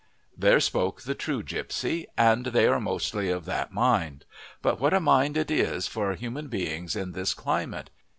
[0.35, 4.25] There spoke the true gipsy; and they are mostly of that mind.
[4.63, 7.91] But what a mind it is for human beings in this climate!